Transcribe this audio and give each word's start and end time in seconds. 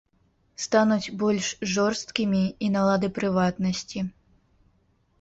Стануць 0.63 1.13
больш 1.25 1.51
жорсткімі 1.75 2.43
і 2.65 2.73
налады 2.79 3.07
прыватнасці. 3.21 3.99